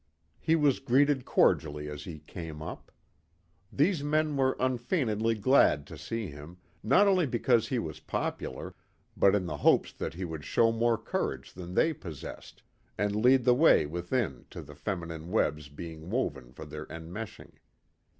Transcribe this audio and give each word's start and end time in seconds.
He 0.39 0.55
was 0.55 0.79
greeted 0.79 1.25
cordially 1.25 1.87
as 1.87 2.05
he 2.05 2.21
came 2.21 2.59
up. 2.63 2.91
These 3.71 4.03
men 4.03 4.35
were 4.35 4.57
unfeignedly 4.59 5.35
glad 5.35 5.85
to 5.85 5.95
see 5.95 6.25
him, 6.25 6.57
not 6.81 7.07
only 7.07 7.27
because 7.27 7.67
he 7.67 7.77
was 7.77 7.99
popular, 7.99 8.73
but 9.15 9.35
in 9.35 9.45
the 9.45 9.57
hopes 9.57 9.93
that 9.93 10.15
he 10.15 10.25
would 10.25 10.43
show 10.43 10.71
more 10.71 10.97
courage 10.97 11.53
than 11.53 11.75
they 11.75 11.93
possessed, 11.93 12.63
and 12.97 13.15
lead 13.15 13.43
the 13.45 13.53
way 13.53 13.85
within 13.85 14.45
to 14.49 14.63
the 14.63 14.73
feminine 14.73 15.29
webs 15.29 15.69
being 15.69 16.09
woven 16.09 16.51
for 16.51 16.65
their 16.65 16.87
enmeshing. 16.91 17.59